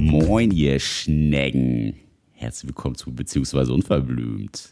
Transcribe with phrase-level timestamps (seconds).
[0.00, 1.96] Moin, ihr Schnecken.
[2.32, 4.70] Herzlich willkommen zu Beziehungsweise Unverblümt.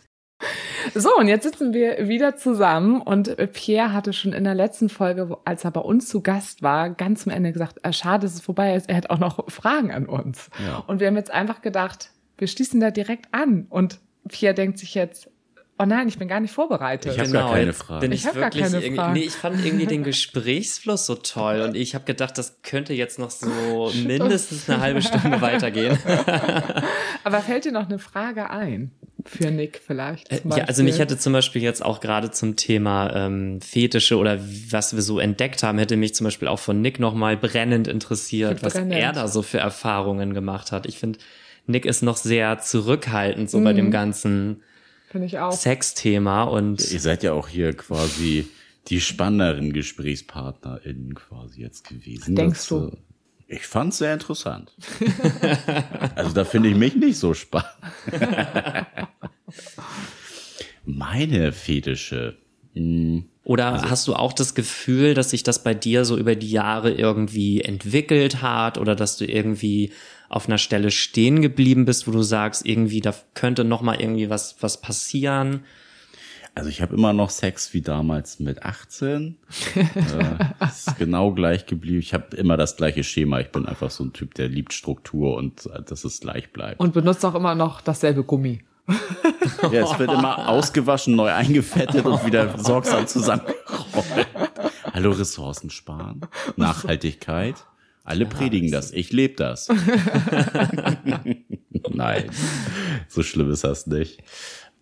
[0.94, 5.38] So, und jetzt sitzen wir wieder zusammen und Pierre hatte schon in der letzten Folge,
[5.44, 8.42] als er bei uns zu Gast war, ganz zum Ende gesagt, äh, schade, dass es
[8.42, 10.50] vorbei ist, er hat auch noch Fragen an uns.
[10.64, 10.84] Ja.
[10.86, 13.98] Und wir haben jetzt einfach gedacht, wir schließen da direkt an und
[14.28, 15.30] Pierre denkt sich jetzt,
[15.78, 17.12] oh nein, ich bin gar nicht vorbereitet.
[17.12, 18.00] Ich hab gar keine Fragen.
[18.00, 19.12] Bin Ich ich hab gar keine Fragen.
[19.12, 23.18] Nee, ich fand irgendwie den Gesprächsfluss so toll und ich habe gedacht, das könnte jetzt
[23.18, 25.98] noch so mindestens eine halbe Stunde weitergehen.
[27.24, 28.90] Aber fällt dir noch eine Frage ein?
[29.26, 30.30] Für Nick vielleicht?
[30.30, 34.38] Äh, Ja, also mich hätte zum Beispiel jetzt auch gerade zum Thema ähm, Fetische oder
[34.70, 38.62] was wir so entdeckt haben, hätte mich zum Beispiel auch von Nick nochmal brennend interessiert,
[38.62, 38.92] was Brennend.
[38.92, 40.84] er da so für Erfahrungen gemacht hat.
[40.84, 41.18] Ich finde,
[41.66, 44.62] Nick ist noch sehr zurückhaltend so bei dem ganzen
[45.14, 45.52] Finde ich auch.
[45.52, 48.48] Sexthema und Ihr seid ja auch hier quasi
[48.88, 52.34] die spannenderen GesprächspartnerInnen quasi jetzt gewesen.
[52.34, 52.88] Denkst du?
[52.88, 54.72] äh, Ich fand's sehr interessant.
[56.16, 57.68] also da finde ich mich nicht so spannend.
[60.84, 62.36] Meine Fetische.
[62.74, 66.50] Hm, Oder hast du auch das Gefühl, dass sich das bei dir so über die
[66.50, 69.92] Jahre irgendwie entwickelt hat oder dass du irgendwie
[70.34, 74.30] auf einer Stelle stehen geblieben bist, wo du sagst, irgendwie da könnte noch mal irgendwie
[74.30, 75.62] was was passieren?
[76.56, 79.36] Also ich habe immer noch Sex wie damals mit 18.
[79.74, 81.98] äh, ist genau gleich geblieben.
[81.98, 83.40] Ich habe immer das gleiche Schema.
[83.40, 86.80] Ich bin einfach so ein Typ, der liebt Struktur und äh, dass es gleich bleibt.
[86.80, 88.62] Und benutzt auch immer noch dasselbe Gummi.
[89.72, 94.26] Ja, es wird immer ausgewaschen, neu eingefettet und wieder sorgsam zusammengerollt.
[94.92, 96.20] Hallo, Ressourcen sparen,
[96.56, 97.56] Nachhaltigkeit.
[98.04, 98.92] Alle predigen das.
[98.92, 99.68] Ich lebe das.
[101.90, 102.24] Nein,
[103.08, 104.22] so schlimm ist das nicht.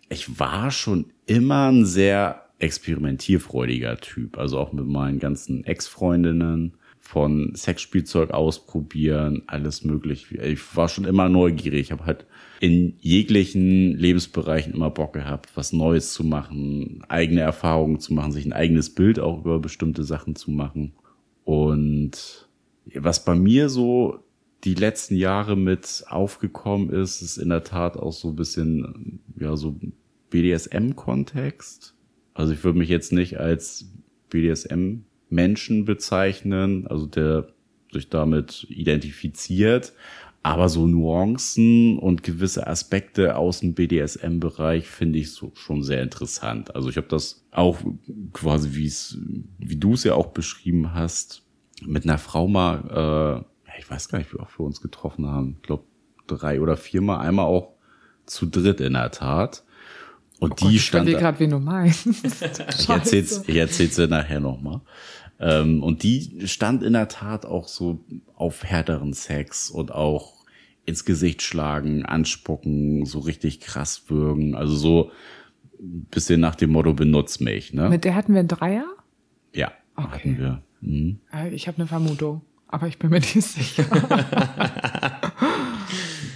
[0.09, 4.37] Ich war schon immer ein sehr experimentierfreudiger Typ.
[4.37, 10.37] Also auch mit meinen ganzen Ex-Freundinnen von Sexspielzeug ausprobieren, alles mögliche.
[10.37, 11.81] Ich war schon immer neugierig.
[11.81, 12.25] Ich habe halt
[12.61, 18.45] in jeglichen Lebensbereichen immer Bock gehabt, was Neues zu machen, eigene Erfahrungen zu machen, sich
[18.45, 20.93] ein eigenes Bild auch über bestimmte Sachen zu machen.
[21.43, 22.42] Und
[22.95, 24.19] was bei mir so
[24.63, 29.55] die letzten Jahre mit aufgekommen ist, ist in der Tat auch so ein bisschen, ja,
[29.57, 29.75] so
[30.29, 31.95] BDSM-Kontext.
[32.33, 33.91] Also ich würde mich jetzt nicht als
[34.29, 37.47] BDSM-Menschen bezeichnen, also der
[37.91, 39.93] sich damit identifiziert,
[40.41, 46.75] aber so Nuancen und gewisse Aspekte aus dem BDSM-Bereich finde ich so schon sehr interessant.
[46.75, 47.79] Also ich habe das auch
[48.33, 49.17] quasi, wie es,
[49.59, 51.42] wie du es ja auch beschrieben hast,
[51.87, 55.55] mit einer Frau mal, äh, ich weiß gar nicht, wie oft wir uns getroffen haben.
[55.61, 55.83] Ich glaube
[56.27, 57.73] drei oder viermal, einmal auch
[58.25, 59.63] zu dritt in der Tat.
[60.39, 61.03] Und Oh die Gott, ich stand.
[61.03, 62.07] überlege gerade, wen du meinst.
[62.79, 64.81] Ich erzähl's, ich erzähl's dir nachher nochmal.
[65.39, 67.99] Ähm, und die stand in der Tat auch so
[68.35, 70.43] auf härteren Sex und auch
[70.85, 74.55] ins Gesicht schlagen, anspucken, so richtig krass würgen.
[74.55, 75.11] Also so
[75.79, 77.89] ein bisschen nach dem Motto benutz mich, ne?
[77.89, 78.85] Mit der hatten wir einen Dreier?
[79.53, 80.09] ja, Okay.
[80.11, 80.61] hatten wir.
[80.85, 81.19] Mhm.
[81.33, 83.85] Äh, Ich habe eine Vermutung, aber ich bin mir nicht sicher.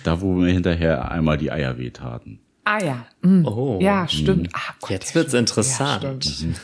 [0.04, 2.40] Da, wo mir hinterher einmal die Eier wehtaten.
[2.64, 3.06] ah ja.
[3.22, 3.46] Mm.
[3.46, 3.80] Oh.
[3.82, 4.50] Ja, stimmt.
[4.54, 5.40] Ah, Gott, Jetzt wird's stimmt.
[5.50, 6.04] interessant.
[6.04, 6.60] Ja, stimmt.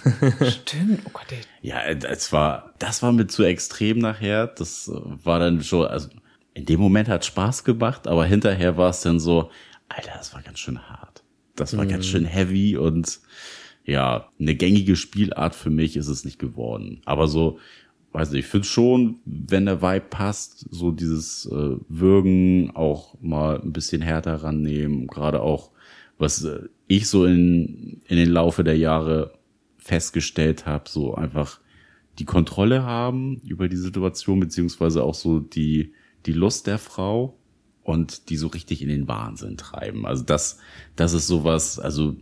[0.54, 1.00] stimmt.
[1.06, 1.40] Oh Gott, ey.
[1.62, 4.48] Ja, es war, das war mir zu extrem nachher.
[4.48, 6.10] Das war dann schon, also
[6.54, 9.50] in dem Moment hat Spaß gemacht, aber hinterher war es dann so,
[9.90, 11.24] Alter, das war ganz schön hart.
[11.56, 13.20] Das war ganz schön heavy und
[13.86, 17.02] ja, eine gängige Spielart für mich ist es nicht geworden.
[17.06, 17.60] Aber so,
[18.14, 23.60] weiß nicht, ich finde schon, wenn der Vibe passt, so dieses äh, Würgen auch mal
[23.60, 25.72] ein bisschen härter rannehmen, gerade auch,
[26.18, 29.34] was äh, ich so in, in den Laufe der Jahre
[29.78, 31.60] festgestellt habe, so einfach
[32.20, 35.94] die Kontrolle haben über die Situation, beziehungsweise auch so die,
[36.26, 37.38] die Lust der Frau
[37.84, 40.06] und die so richtig in den Wahnsinn treiben.
[40.06, 40.60] Also das,
[40.96, 42.16] das ist sowas, also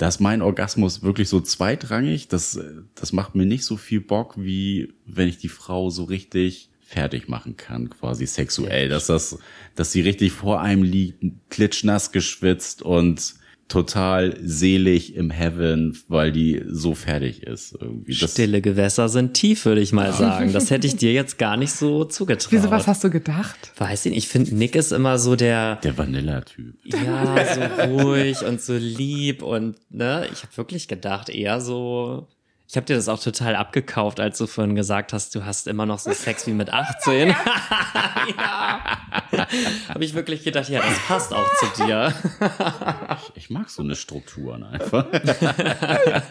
[0.00, 2.28] da ist mein Orgasmus wirklich so zweitrangig.
[2.28, 2.58] Das,
[2.94, 7.28] das macht mir nicht so viel Bock, wie wenn ich die Frau so richtig fertig
[7.28, 8.88] machen kann, quasi sexuell.
[8.88, 9.38] Dass das,
[9.74, 13.34] dass sie richtig vor einem liegt, klitschnass geschwitzt und
[13.70, 17.74] total selig im Heaven, weil die so fertig ist.
[17.80, 18.18] Irgendwie.
[18.18, 20.52] Das, Stille Gewässer sind tief, würde ich mal sagen.
[20.52, 22.52] Das hätte ich dir jetzt gar nicht so zugetraut.
[22.52, 23.72] Wieso, was hast du gedacht?
[23.78, 24.24] Weiß ich nicht.
[24.24, 26.74] Ich finde, Nick ist immer so der, der Vanilla-Typ.
[26.84, 32.26] ja, so ruhig und so lieb und, ne, ich habe wirklich gedacht, eher so,
[32.70, 35.86] ich habe dir das auch total abgekauft, als du vorhin gesagt hast, du hast immer
[35.86, 37.30] noch so Sex wie mit 18.
[37.30, 37.34] ja.
[39.88, 42.14] Habe ich wirklich gedacht, ja, das passt auch zu dir.
[43.34, 45.10] Ich mag so eine Strukturen einfach.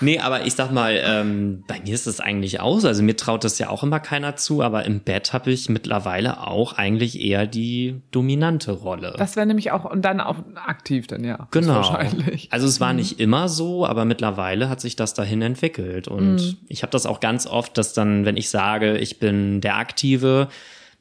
[0.00, 2.88] Nee, aber ich sag mal, ähm, bei mir ist es eigentlich auch so.
[2.88, 6.46] Also mir traut das ja auch immer keiner zu, aber im Bett habe ich mittlerweile
[6.46, 9.14] auch eigentlich eher die dominante Rolle.
[9.18, 10.36] Das wäre nämlich auch, und dann auch
[10.66, 11.48] aktiv dann, ja.
[11.50, 11.74] Genau.
[11.74, 12.48] Wahrscheinlich.
[12.50, 16.08] Also es war nicht immer so, aber mittlerweile hat sich das dahin entwickelt.
[16.08, 19.76] Und ich habe das auch ganz oft, dass dann, wenn ich sage, ich bin der
[19.76, 20.48] Aktive,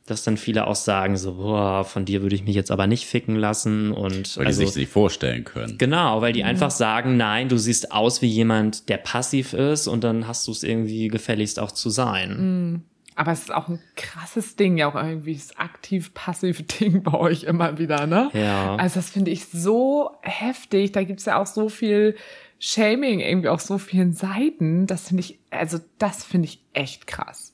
[0.05, 3.05] dass dann viele auch sagen, so, boah, von dir würde ich mich jetzt aber nicht
[3.05, 3.91] ficken lassen.
[3.91, 5.77] Und Weil also, die sich nicht vorstellen können.
[5.77, 10.03] Genau, weil die einfach sagen, nein, du siehst aus wie jemand, der passiv ist und
[10.03, 12.83] dann hast du es irgendwie gefälligst auch zu sein.
[13.15, 17.43] Aber es ist auch ein krasses Ding, ja auch irgendwie das aktiv-passive Ding bei euch
[17.43, 18.29] immer wieder, ne?
[18.33, 18.75] Ja.
[18.75, 20.91] Also das finde ich so heftig.
[20.91, 22.15] Da gibt's ja auch so viel
[22.59, 24.87] Shaming irgendwie auf so vielen Seiten.
[24.87, 27.52] Das finde ich, also das finde ich echt krass.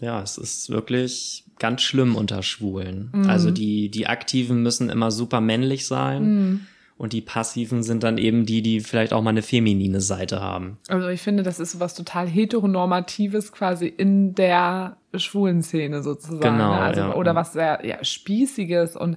[0.00, 3.10] Ja, es ist wirklich ganz schlimm unter Schwulen.
[3.28, 6.66] Also die, die Aktiven müssen immer super männlich sein
[6.98, 10.78] und die Passiven sind dann eben die, die vielleicht auch mal eine feminine Seite haben.
[10.88, 16.40] Also ich finde, das ist was total heteronormatives quasi in der schwulen Szene sozusagen.
[16.40, 16.80] Genau, ne?
[16.80, 17.14] also, ja.
[17.14, 19.16] Oder was sehr ja, spießiges und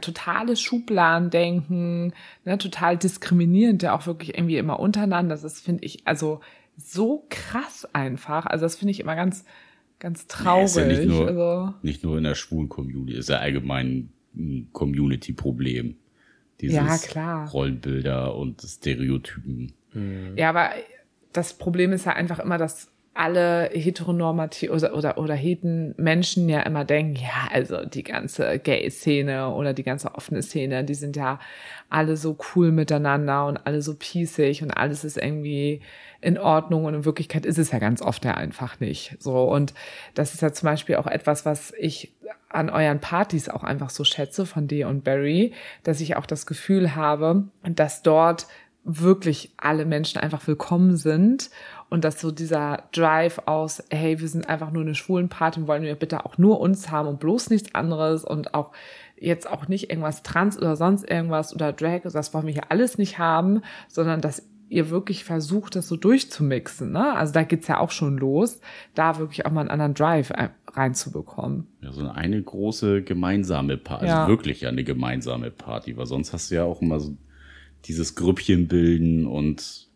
[0.00, 2.12] totales Schubladendenken,
[2.44, 2.58] ne?
[2.58, 5.36] total diskriminierend, ja auch wirklich irgendwie immer untereinander.
[5.36, 6.40] Das ist, finde ich, also
[6.84, 8.46] so krass einfach.
[8.46, 9.44] Also das finde ich immer ganz,
[9.98, 10.64] ganz traurig.
[10.66, 14.68] ist ja nicht nur, also, nicht nur in der schwulen Community, ist ja allgemein ein
[14.72, 15.96] Community-Problem.
[16.60, 17.50] Dieses Ja, klar.
[17.50, 19.72] Rollenbilder und Stereotypen.
[20.36, 20.70] Ja, aber
[21.32, 26.60] das Problem ist ja einfach immer, dass alle heteronormativ oder, oder, oder heten Menschen ja
[26.60, 31.38] immer denken, ja, also die ganze Gay-Szene oder die ganze offene Szene, die sind ja
[31.90, 35.82] alle so cool miteinander und alle so pießig und alles ist irgendwie
[36.22, 39.16] in Ordnung und in Wirklichkeit ist es ja ganz oft ja einfach nicht.
[39.18, 39.74] So und
[40.14, 42.14] das ist ja zum Beispiel auch etwas, was ich
[42.48, 45.52] an euren Partys auch einfach so schätze von dir und Barry,
[45.82, 48.46] dass ich auch das Gefühl habe, dass dort
[48.84, 51.50] wirklich alle Menschen einfach willkommen sind
[51.88, 55.68] und dass so dieser Drive aus, hey, wir sind einfach nur eine schwulen Party und
[55.68, 58.72] wollen wir bitte auch nur uns haben und bloß nichts anderes und auch
[59.16, 62.98] jetzt auch nicht irgendwas Trans oder sonst irgendwas oder Drag, das wollen wir hier alles
[62.98, 64.42] nicht haben, sondern dass
[64.72, 66.92] ihr wirklich versucht, das so durchzumixen.
[66.92, 67.14] Ne?
[67.14, 68.60] Also da geht's ja auch schon los,
[68.94, 71.66] da wirklich auch mal einen anderen Drive ein- reinzubekommen.
[71.82, 74.20] Ja, so eine große gemeinsame Party, Ja.
[74.22, 77.14] also wirklich eine gemeinsame Party, weil sonst hast du ja auch immer so
[77.84, 79.88] dieses Grüppchen bilden und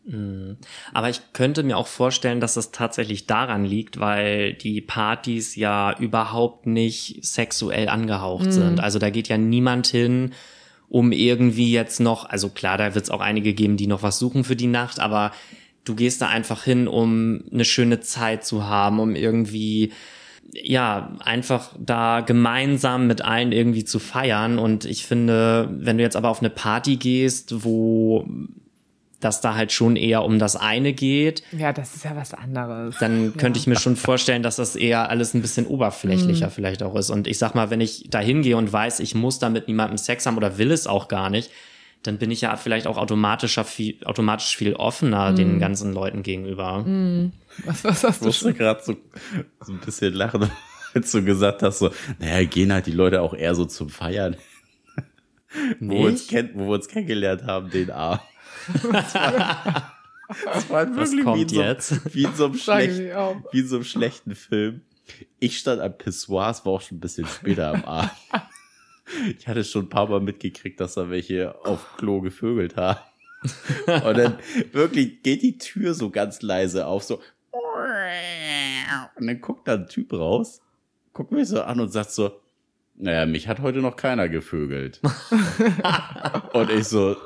[0.95, 5.99] Aber ich könnte mir auch vorstellen, dass das tatsächlich daran liegt, weil die Partys ja
[5.99, 8.79] überhaupt nicht sexuell angehaucht sind.
[8.79, 10.31] Also da geht ja niemand hin,
[10.89, 14.19] um irgendwie jetzt noch, also klar, da wird es auch einige geben, die noch was
[14.19, 15.33] suchen für die Nacht, aber
[15.85, 19.93] du gehst da einfach hin, um eine schöne Zeit zu haben, um irgendwie
[20.53, 24.59] ja, einfach da gemeinsam mit allen irgendwie zu feiern.
[24.59, 28.27] Und ich finde, wenn du jetzt aber auf eine Party gehst, wo
[29.21, 32.97] das da halt schon eher um das eine geht, Ja, das ist ja was anderes.
[33.01, 36.95] dann könnte ich mir schon vorstellen, dass das eher alles ein bisschen oberflächlicher vielleicht auch
[36.97, 37.11] ist.
[37.11, 39.97] Und ich sag mal, wenn ich da hingehe und weiß, ich muss da mit niemandem
[39.99, 41.51] Sex haben oder will es auch gar nicht,
[42.03, 46.85] dann bin ich ja vielleicht auch automatischer viel, automatisch viel offener den ganzen Leuten gegenüber.
[47.65, 48.55] Was, was hast ich du musste schon?
[48.55, 48.97] gerade so,
[49.65, 50.49] so ein bisschen lachen,
[50.95, 54.37] als du gesagt hast, so, naja, gehen halt die Leute auch eher so zum Feiern.
[55.81, 58.21] wo, wir uns kennt, wo wir uns kennengelernt haben, den Abend.
[60.45, 62.15] Das war, wirklich wie in, kommt so, jetzt?
[62.15, 63.37] wie in so einem auch.
[63.53, 64.83] wie in so einem schlechten Film.
[65.39, 68.11] Ich stand am Pissoir, es war auch schon ein bisschen später am Abend.
[69.39, 72.99] Ich hatte schon ein paar Mal mitgekriegt, dass da welche auf Klo gevögelt haben.
[73.87, 74.39] Und dann
[74.73, 77.21] wirklich geht die Tür so ganz leise auf, so.
[79.17, 80.61] Und dann guckt da ein Typ raus,
[81.13, 82.41] guckt mich so an und sagt so,
[82.97, 85.01] naja, mich hat heute noch keiner gevögelt.
[86.53, 87.17] und ich so,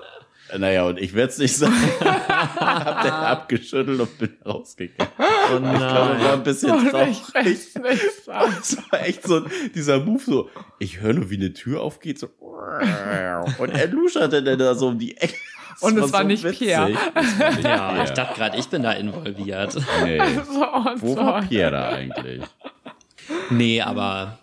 [0.58, 1.74] naja, und ich werde es nicht sagen.
[2.00, 5.12] Hab den abgeschüttelt und bin rausgegangen.
[5.18, 7.20] Oh Ich glaube, war ein bisschen Oh, traurig.
[7.44, 7.72] nicht
[8.24, 8.54] sagen.
[8.60, 12.28] Es war echt so dieser Move so, ich höre nur, wie eine Tür aufgeht, so.
[13.58, 15.34] Und er luscherte dann da so um die Ecke.
[15.80, 16.92] Das Und es war nicht Pierre.
[17.14, 18.04] Das war nicht Ja, Pierre.
[18.04, 19.76] ich dachte gerade, ich bin da involviert.
[20.04, 20.20] nee.
[20.46, 20.60] So
[20.96, 21.16] Wo so.
[21.16, 22.42] war Pierre da eigentlich?
[23.50, 24.39] Nee, aber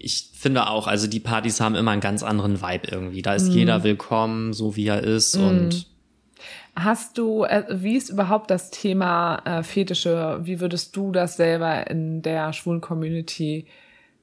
[0.00, 3.22] ich finde auch, also die Partys haben immer einen ganz anderen Vibe irgendwie.
[3.22, 5.86] Da ist jeder willkommen, so wie er ist und
[6.80, 10.38] Hast du, äh, wie ist überhaupt das Thema äh, Fetische?
[10.42, 13.66] Wie würdest du das selber in der schwulen Community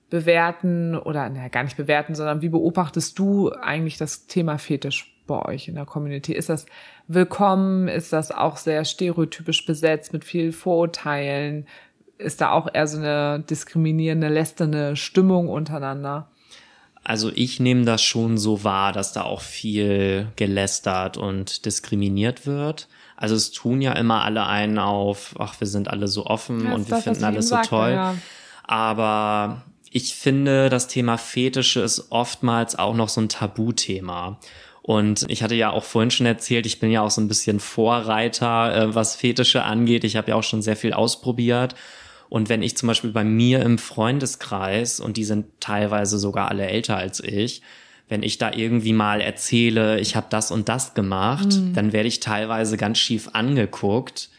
[0.10, 5.44] bewerten oder naja, gar nicht bewerten, sondern wie beobachtest du eigentlich das Thema Fetisch bei
[5.44, 6.32] euch in der Community?
[6.32, 6.66] Ist das
[7.10, 7.90] willkommen?
[7.90, 11.68] Ist das auch sehr stereotypisch besetzt mit viel Vorurteilen?
[12.18, 16.28] Ist da auch eher so eine diskriminierende, lästernde Stimmung untereinander?
[17.06, 22.88] also ich nehme das schon so wahr, dass da auch viel gelästert und diskriminiert wird.
[23.16, 26.74] Also es tun ja immer alle einen auf, ach, wir sind alle so offen Ja,
[26.74, 27.92] und wir das, finden alles so sagte, toll.
[27.92, 28.16] ja.
[28.64, 34.40] Aber ich finde, das Thema Fetische ist oftmals auch noch so ein Tabuthema.
[34.88, 37.60] Und ich hatte ja auch vorhin schon erzählt, ich bin ja auch so ein bisschen
[37.60, 40.04] Vorreiter, äh, was Fetische angeht.
[40.04, 41.74] Ich habe ja auch schon sehr viel ausprobiert.
[42.30, 46.68] Und wenn ich zum Beispiel bei mir im Freundeskreis, und die sind teilweise sogar alle
[46.68, 47.64] älter als ich,
[48.10, 52.20] wenn ich da irgendwie mal erzähle, ich habe das und das gemacht, dann werde ich
[52.20, 54.30] teilweise ganz schief angeguckt,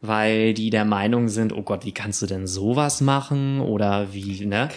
[0.00, 3.60] weil die der Meinung sind, oh Gott, wie kannst du denn sowas machen?
[3.60, 4.68] Oder wie, ne?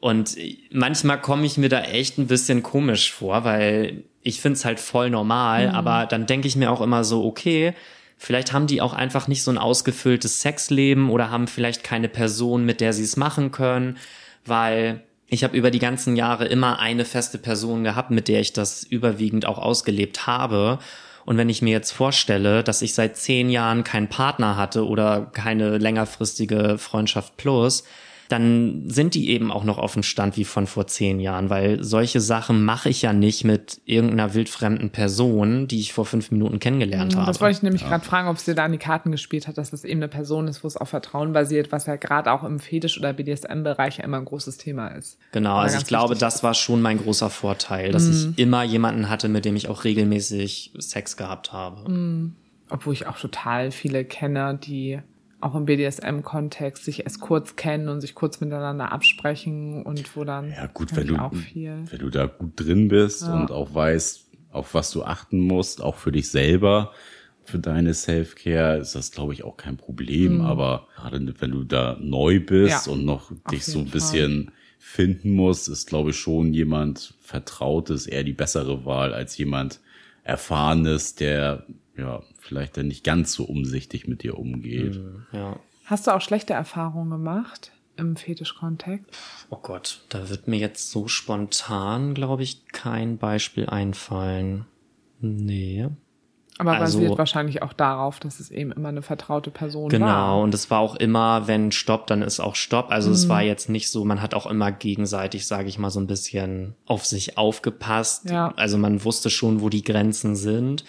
[0.00, 0.36] Und
[0.72, 5.10] manchmal komme ich mir da echt ein bisschen komisch vor, weil ich find's halt voll
[5.10, 7.74] normal, aber dann denke ich mir auch immer so, okay,
[8.18, 12.64] vielleicht haben die auch einfach nicht so ein ausgefülltes Sexleben oder haben vielleicht keine Person,
[12.64, 13.96] mit der sie es machen können,
[14.44, 18.52] weil ich habe über die ganzen Jahre immer eine feste Person gehabt, mit der ich
[18.52, 20.80] das überwiegend auch ausgelebt habe.
[21.24, 25.26] Und wenn ich mir jetzt vorstelle, dass ich seit zehn Jahren keinen Partner hatte oder
[25.32, 27.84] keine längerfristige Freundschaft plus,
[28.32, 31.82] dann sind die eben auch noch auf dem Stand wie von vor zehn Jahren, weil
[31.82, 36.58] solche Sachen mache ich ja nicht mit irgendeiner wildfremden Person, die ich vor fünf Minuten
[36.60, 37.22] kennengelernt habe.
[37.24, 39.48] Mhm, Das wollte ich nämlich gerade fragen, ob es dir da an die Karten gespielt
[39.48, 42.30] hat, dass das eben eine Person ist, wo es auf Vertrauen basiert, was ja gerade
[42.32, 45.18] auch im Fetisch- oder BDSM-Bereich ja immer ein großes Thema ist.
[45.32, 48.34] Genau, also ich glaube, wichtig das war schon mein großer Vorteil, dass Mhm.
[48.36, 51.90] ich immer jemanden hatte, mit dem ich auch regelmäßig Sex gehabt habe.
[51.90, 52.34] Mhm.
[52.68, 55.00] Obwohl ich auch total viele kenne, die
[55.40, 60.50] auch im BDSM-Kontext sich erst kurz kennen und sich kurz miteinander absprechen und wo dann
[60.50, 61.84] Ja, gut, wenn du, auch viel.
[61.90, 63.34] wenn du da gut drin bist Ja.
[63.34, 66.92] und auch weißt, auf was du achten musst, auch für dich selber,
[67.44, 70.40] für deine Self-Care, ist das, glaube ich, auch kein Problem.
[70.40, 72.92] Aber gerade wenn du da neu bist Mhm.
[72.92, 78.06] Ja, und noch dich so ein bisschen finden musst, ist, glaube ich, schon jemand Vertrautes
[78.06, 79.80] eher die bessere Wahl als jemand
[80.24, 81.64] Erfahrenes, der
[81.96, 85.00] ja vielleicht dann nicht ganz so umsichtig mit dir umgeht.
[85.32, 85.58] Ja.
[85.84, 89.10] Hast du auch schlechte Erfahrungen gemacht im Fetisch-Kontext?
[89.50, 94.66] Oh Gott, da wird mir jetzt so spontan, glaube ich, kein Beispiel einfallen.
[95.20, 95.88] Nee.
[96.60, 100.40] Aber Also- basiert wahrscheinlich auch darauf, dass es eben immer eine vertraute Person Genau, war.
[100.40, 102.90] und es war auch immer, wenn Stopp, dann ist auch Stopp.
[102.90, 103.14] Also Mhm.
[103.14, 106.06] es war jetzt nicht so, man hat auch immer gegenseitig, sage ich mal, so ein
[106.06, 108.28] bisschen auf sich aufgepasst.
[108.28, 108.52] Ja.
[108.56, 110.84] Also man wusste schon, wo die Grenzen sind.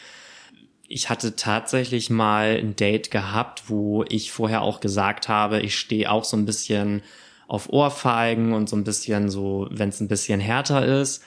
[0.87, 6.11] Ich hatte tatsächlich mal ein Date gehabt, wo ich vorher auch gesagt habe, ich stehe
[6.11, 7.01] auch so ein bisschen
[7.47, 11.23] auf Ohrfeigen und so ein bisschen so, wenn es ein bisschen härter ist.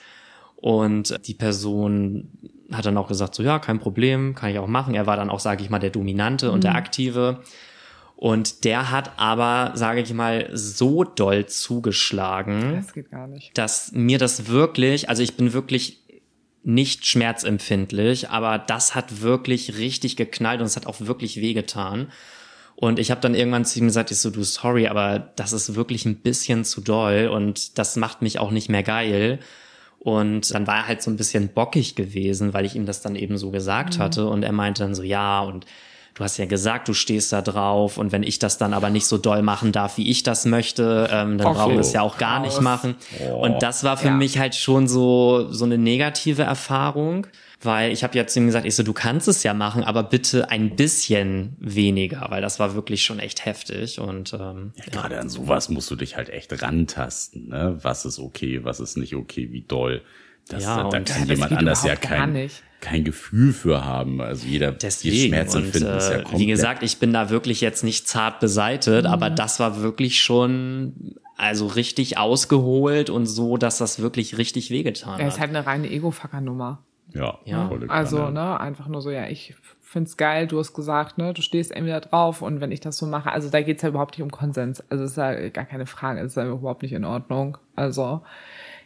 [0.55, 2.29] Und die Person
[2.71, 4.95] hat dann auch gesagt, so ja, kein Problem, kann ich auch machen.
[4.95, 7.41] Er war dann auch, sage ich mal, der Dominante und der Aktive.
[8.15, 12.93] Und der hat aber, sage ich mal, so doll zugeschlagen, Das
[13.53, 16.01] dass mir das wirklich, also ich bin wirklich
[16.63, 22.07] nicht schmerzempfindlich, aber das hat wirklich richtig geknallt und es hat auch wirklich wehgetan.
[22.75, 25.75] Und ich habe dann irgendwann zu ihm gesagt, ich so, du sorry, aber das ist
[25.75, 29.39] wirklich ein bisschen zu doll und das macht mich auch nicht mehr geil.
[30.05, 33.15] Und dann war er halt so ein bisschen bockig gewesen, weil ich ihm das dann
[33.15, 34.27] eben so gesagt hatte.
[34.27, 35.65] Und er meinte dann so, ja, und
[36.15, 37.97] du hast ja gesagt, du stehst da drauf.
[37.97, 41.07] Und wenn ich das dann aber nicht so doll machen darf, wie ich das möchte,
[41.11, 42.95] ähm, dann Ach brauchen wir es ja auch gar nicht machen.
[43.39, 44.13] Und das war für Ja.
[44.13, 47.27] mich halt schon so, so eine negative Erfahrung.
[47.61, 50.03] Weil ich habe ja zu ihm gesagt, ich so, du kannst es ja machen, aber
[50.03, 53.99] bitte ein bisschen weniger, weil das war wirklich schon echt heftig.
[53.99, 57.79] Und ähm, ja, Gerade an sowas musst du dich halt echt rantasten, ne?
[57.81, 60.01] Was ist okay, was ist nicht okay, wie doll.
[60.47, 62.61] Das, Ja, da, da kann das jemand anders ja kein, nicht.
[62.81, 64.21] Kein Gefühl für haben.
[64.21, 65.13] Also jeder, Deswegen.
[65.13, 66.39] dieses Schmerzempfinden und, ist ja äh, komplett.
[66.39, 69.35] wie gesagt, ich bin da wirklich jetzt nicht zart beseitet, aber Mhm.
[69.35, 75.27] das war wirklich schon also richtig ausgeholt und so, dass das wirklich richtig wehgetan Er
[75.27, 75.41] ist hat.
[75.41, 76.79] halt eine reine Ego-Fucker-Nummer.
[77.13, 77.69] ja, Ja.
[77.89, 78.31] Also, Kanne.
[78.33, 82.01] ne, einfach nur so, ja, ich find's geil, du hast gesagt, ne, du stehst entweder
[82.01, 84.83] drauf und wenn ich das so mache, also da geht's ja überhaupt nicht um Konsens.
[84.89, 87.57] Also ist ja gar keine Frage, ist ja überhaupt nicht in Ordnung.
[87.75, 88.21] Also,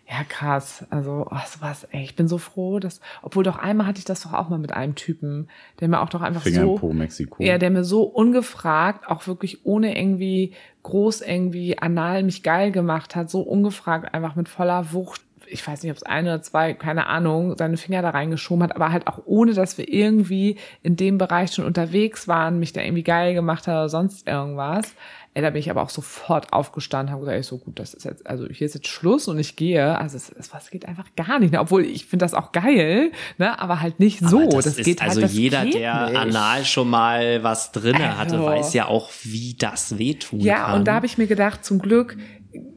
[0.09, 0.85] ja, krass.
[0.89, 4.23] Also, oh, sowas, ey, ich bin so froh, dass, obwohl doch einmal hatte ich das
[4.23, 5.49] doch auch mal mit einem Typen,
[5.79, 6.75] der mir auch doch einfach Finger so.
[6.75, 7.43] Po, Mexiko.
[7.43, 13.15] Ja, der mir so ungefragt, auch wirklich ohne irgendwie groß irgendwie anal mich geil gemacht
[13.15, 15.21] hat, so ungefragt, einfach mit voller Wucht.
[15.51, 18.75] Ich weiß nicht, ob es ein oder zwei, keine Ahnung, seine Finger da reingeschoben hat,
[18.75, 22.81] aber halt auch ohne, dass wir irgendwie in dem Bereich schon unterwegs waren, mich da
[22.81, 24.93] irgendwie geil gemacht hat oder sonst irgendwas.
[25.35, 28.03] Ey, da bin ich aber auch sofort aufgestanden, habe gesagt, ey, so gut, das ist
[28.03, 29.95] jetzt, also hier ist jetzt Schluss und ich gehe.
[29.97, 31.59] Also es, es was geht einfach gar nicht, ne?
[31.59, 33.59] obwohl ich finde das auch geil, ne?
[33.59, 34.39] aber halt nicht so.
[34.41, 36.17] Aber Das, ist, geht halt, also das jeder, geht der nicht.
[36.19, 38.45] anal schon mal was drinne hatte, Also.
[38.45, 40.79] weiß ja auch, wie das wehtun Ja, kann.
[40.79, 42.17] und da habe ich mir gedacht, zum Glück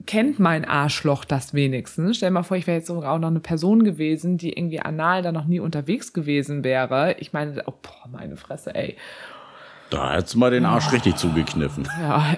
[0.07, 2.17] kennt mein Arschloch das wenigstens.
[2.19, 4.81] Stell dir mal vor, ich wäre jetzt sogar auch noch eine Person gewesen, die irgendwie
[4.81, 7.17] anal da noch nie unterwegs gewesen wäre.
[7.19, 8.97] Ich meine, oh, boah, meine Fresse, ey.
[9.91, 11.87] Da hättest du mal den Arsch richtig zugekniffen.
[12.01, 12.35] Ja,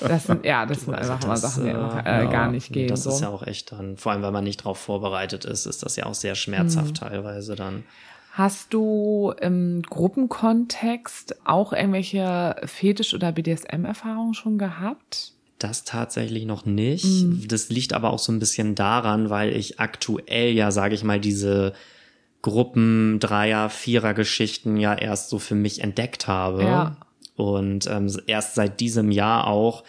[0.00, 2.30] das sind, ja, das sind Also einfach mal das, Sachen, die äh, einfach äh, ja,
[2.30, 2.88] gar nicht gehen.
[2.88, 3.10] Das so.
[3.10, 5.94] ist ja auch echt dann, vor allem wenn man nicht darauf vorbereitet ist, ist das
[5.94, 6.94] ja auch sehr schmerzhaft Mhm.
[6.94, 7.84] teilweise dann.
[8.32, 15.32] Hast du im Gruppenkontext auch irgendwelche Fetisch- oder BDSM-Erfahrungen schon gehabt?
[15.58, 17.04] Das tatsächlich noch nicht.
[17.04, 17.48] Mhm.
[17.48, 21.18] Das liegt aber auch so ein bisschen daran, weil ich aktuell ja, sage ich mal,
[21.18, 21.72] diese
[22.42, 26.62] Gruppen, Dreier, Vierer Geschichten ja erst so für mich entdeckt habe.
[26.62, 26.96] Ja.
[27.36, 29.84] Und ähm, erst seit diesem Jahr auch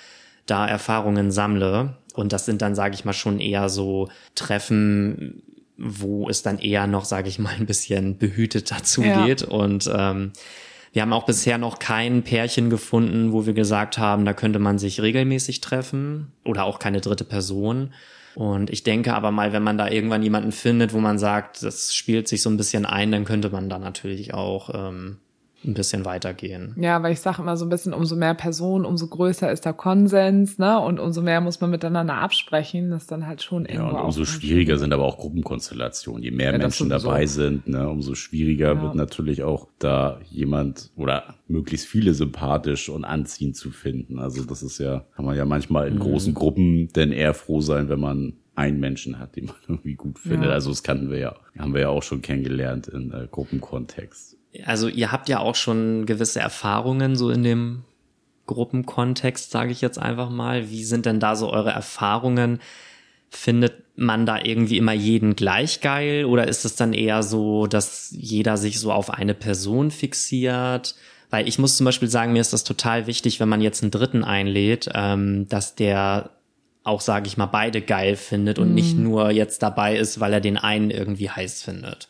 [0.46, 1.98] da Erfahrungen sammle.
[2.14, 5.44] Und das sind dann, sage ich mal, schon eher so Treffen,
[5.78, 9.44] wo es dann eher noch, sage ich mal, ein bisschen behüteter zugeht.
[9.44, 10.32] Und ähm,
[10.98, 14.80] wir haben auch bisher noch kein Pärchen gefunden, wo wir gesagt haben, da könnte man
[14.80, 17.94] sich regelmäßig treffen oder auch keine dritte Person.
[18.34, 21.94] Und ich denke aber mal, wenn man da irgendwann jemanden findet, wo man sagt, das
[21.94, 25.18] spielt sich so ein bisschen ein, dann könnte man da natürlich auch ähm,
[25.66, 26.76] ein bisschen weitergehen.
[26.80, 29.74] Ja, weil ich sage immer so ein bisschen, umso mehr Personen, umso größer ist der
[29.74, 30.80] Konsens, ne?
[30.80, 32.92] Und umso mehr muss man miteinander absprechen.
[32.92, 36.22] Das ist dann halt schon Ja, irgendwo und auch umso schwieriger sind aber auch Gruppenkonstellationen.
[36.24, 38.82] Je mehr Ja, Menschen dabei sind, ne, umso schwieriger Ja.
[38.84, 44.20] wird natürlich auch da jemand oder möglichst viele sympathisch und anziehend zu finden.
[44.20, 46.00] Also das ist ja, kann man ja manchmal in Mhm.
[46.02, 50.20] großen Gruppen denn eher froh sein, wenn man einen Menschen hat, den man irgendwie gut
[50.20, 50.46] findet.
[50.50, 50.54] Ja.
[50.54, 54.37] Also das kannten wir ja, haben wir ja auch schon kennengelernt in äh, Gruppenkontext.
[54.66, 57.84] Also ihr habt ja auch schon gewisse Erfahrungen so in dem
[58.48, 60.70] Gruppenkontext, sage ich jetzt einfach mal.
[60.70, 62.60] Wie sind denn da so eure Erfahrungen?
[63.30, 68.10] Findet man da irgendwie immer jeden gleich geil oder ist es dann eher so, dass
[68.12, 70.96] jeder sich so auf eine Person fixiert?
[71.30, 73.92] Weil ich muss zum Beispiel sagen, mir ist das total wichtig, wenn man jetzt einen
[73.92, 76.32] Dritten einlädt, ähm, dass der
[76.84, 80.40] auch, sage ich mal, beide geil findet und nicht nur jetzt dabei ist, weil er
[80.40, 82.08] den einen irgendwie heiß findet.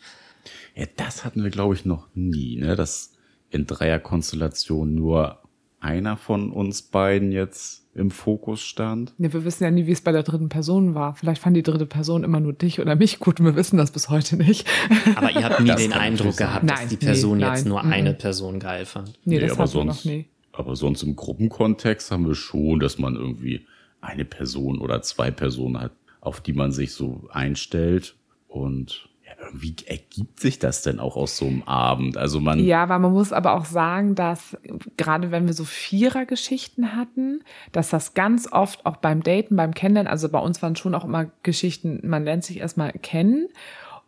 [0.78, 2.76] Ja, das hatten wir, glaube ich, noch nie, ne?
[2.76, 3.14] Dass
[3.50, 5.40] in Dreierkonstellation nur
[5.80, 9.14] einer von uns beiden jetzt im Fokus stand.
[9.18, 11.16] Ja, wir wissen ja nie, wie es bei der dritten Person war.
[11.16, 13.92] Vielleicht fand die dritte Person immer nur dich oder mich gut und wir wissen das
[13.92, 14.68] bis heute nicht.
[15.16, 17.82] Aber ihr habt nie Das den Eindruck gehabt, dass Nein, die Person nee, jetzt nur
[17.82, 17.92] mhm.
[17.92, 19.14] eine Person geil fand.
[19.26, 20.26] Nee, Nee, das aber hatten wir noch sonst- nie.
[20.52, 23.66] Aber sonst im Gruppenkontext haben wir schon, dass man irgendwie
[24.02, 28.16] eine Person oder zwei Personen hat, auf die man sich so einstellt.
[28.48, 29.07] Und
[29.48, 32.18] irgendwie ergibt sich das denn auch aus so einem Abend.
[32.18, 34.58] Also man, Ja, aber man muss aber auch sagen, dass
[34.98, 40.12] gerade wenn wir so Vierer-Geschichten hatten, dass das ganz oft auch beim Daten, beim Kennenlernen,
[40.12, 43.48] also bei uns waren schon auch immer Geschichten, man lernt sich erstmal kennen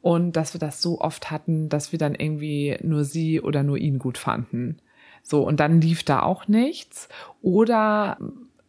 [0.02, 3.78] und dass wir das so oft hatten, dass wir dann irgendwie nur sie oder nur
[3.78, 4.78] ihn gut fanden.
[5.24, 7.10] So, und dann lief da auch nichts.
[7.42, 8.18] Oder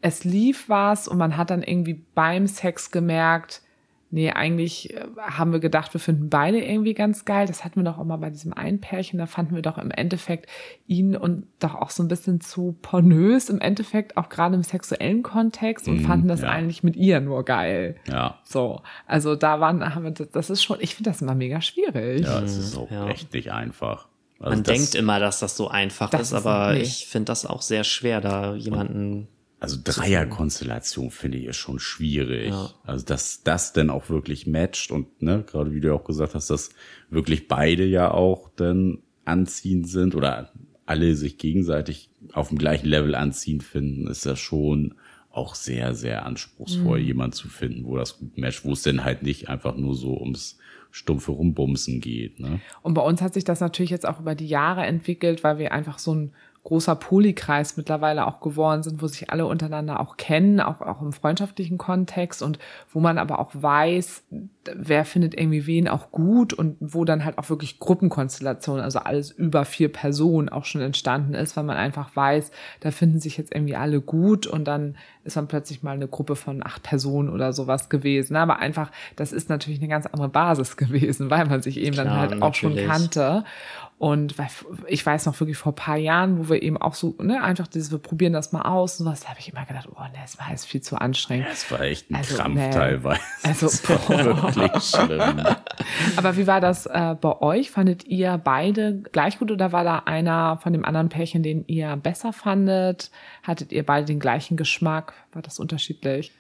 [0.03, 3.63] es lief was und man hat dann irgendwie beim Sex gemerkt,
[4.11, 7.47] nee, eigentlich äh, haben wir gedacht, wir finden beide irgendwie ganz geil.
[7.47, 9.19] Das hatten wir doch auch mal bei diesem einen Pärchen.
[9.19, 10.49] Da fanden wir doch im Endeffekt
[10.87, 15.23] ihn und doch auch so ein bisschen zu pornös im Endeffekt, auch gerade im sexuellen
[15.23, 16.49] Kontext und Mm, fanden das ja.
[16.51, 17.97] eigentlich mit ihr nur geil.
[18.09, 21.35] ja, So, also da waren, haben wir, das- das ist schon, ich finde das immer
[21.35, 22.23] mega schwierig.
[22.27, 23.09] ja, es ist auch ja.
[23.09, 24.09] echt nicht einfach.
[24.39, 27.27] Also Man das, denkt immer, dass das so einfach Das ist, ist- aber ich finde
[27.27, 29.29] das auch sehr schwer, da jemanden.
[29.61, 32.49] Also Dreierkonstellation finde ich ist schon schwierig.
[32.49, 32.71] Ja.
[32.83, 36.49] Also dass das denn auch wirklich matcht und ne, gerade wie du auch gesagt hast,
[36.49, 36.71] dass
[37.11, 40.51] wirklich beide ja auch dann anziehend sind oder
[40.87, 44.95] alle sich gegenseitig auf dem gleichen Level anziehend finden, ist das schon
[45.31, 49.23] auch sehr, sehr anspruchsvoll, jemand zu finden, wo das gut matcht, wo es denn halt
[49.23, 50.59] nicht einfach nur so ums
[50.91, 52.41] stumpfe Rumbumsen geht.
[52.41, 52.61] Ne?
[52.83, 55.73] Und bei uns hat sich das natürlich jetzt auch über die Jahre entwickelt, weil wir
[55.73, 60.61] einfach so ein großer Polykreis mittlerweile auch geworden sind, wo sich alle untereinander auch kennen,
[60.61, 62.59] auch, auch im freundschaftlichen Kontext und
[62.93, 64.25] wo man aber auch weiß,
[64.75, 69.31] wer findet irgendwie wen auch gut und wo dann halt auch wirklich Gruppenkonstellationen, also alles
[69.31, 73.55] über vier Personen auch schon entstanden ist, weil man einfach weiß, da finden sich jetzt
[73.55, 77.53] irgendwie alle gut und dann ist man plötzlich mal eine Gruppe von acht Personen oder
[77.53, 78.37] sowas gewesen.
[78.37, 82.07] Aber einfach, das ist natürlich eine ganz andere Basis gewesen, weil man sich eben dann
[82.07, 83.45] Klar, halt auch schon kannte.
[84.01, 84.35] Und
[84.87, 87.67] ich weiß noch wirklich vor ein paar Jahren, wo wir eben auch so, ne, einfach
[87.67, 90.15] dieses, wir probieren das mal aus und was, da habe ich immer gedacht, oh, ne,
[90.23, 91.49] das war jetzt viel zu anstrengend.
[91.51, 92.71] Das war echt ein Also, Krampf nee.
[92.71, 93.21] teilweise.
[93.43, 95.45] Also, wirklich schlimm.
[96.17, 97.71] Aber wie war das äh, bei euch?
[97.71, 101.95] Fandet ihr beide gleich gut oder war da einer von dem anderen Pärchen, den ihr
[101.97, 103.11] besser fandet?
[103.43, 105.13] Hattet ihr beide den gleichen Geschmack?
[105.35, 106.33] War das unterschiedlich?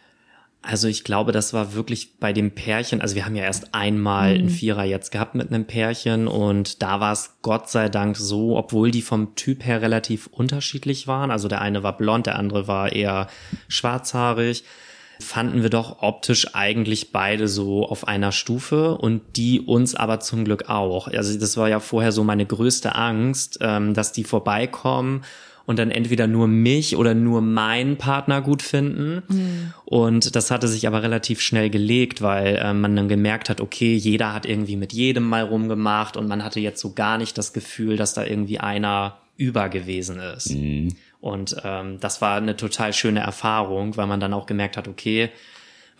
[0.62, 4.34] Also ich glaube, das war wirklich bei dem Pärchen, also wir haben ja erst einmal
[4.34, 8.58] einen Vierer jetzt gehabt mit einem Pärchen und da war es Gott sei Dank so,
[8.58, 11.30] obwohl die vom Typ her relativ unterschiedlich waren.
[11.30, 13.28] Also der eine war blond, der andere war eher
[13.68, 14.64] schwarzhaarig.
[15.18, 20.44] fanden wir doch optisch eigentlich beide so auf einer Stufe und die uns aber zum
[20.44, 21.08] Glück auch.
[21.08, 25.22] Also das war ja vorher so meine größte Angst, ähm, dass die vorbeikommen
[25.70, 29.22] und dann entweder nur mich oder nur meinen Partner gut finden.
[29.28, 29.72] Mhm.
[29.84, 33.94] Und das hatte sich aber relativ schnell gelegt, weil äh, man dann gemerkt hat, okay,
[33.94, 37.52] jeder hat irgendwie mit jedem mal rumgemacht und man hatte jetzt so gar nicht das
[37.52, 40.50] Gefühl, dass da irgendwie einer über gewesen ist.
[40.50, 40.88] Mhm.
[41.20, 45.30] Und ähm, das war eine total schöne Erfahrung, weil man dann auch gemerkt hat, okay,